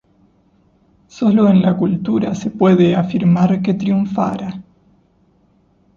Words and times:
Solo 1.05 1.47
en 1.49 1.61
la 1.61 1.77
cultura 1.77 2.33
se 2.33 2.49
puede 2.49 2.95
afirmar 2.95 3.61
que 3.61 3.75
triunfara. 3.75 4.59